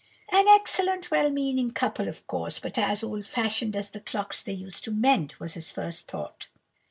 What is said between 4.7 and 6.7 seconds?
to mend,' was his first thought.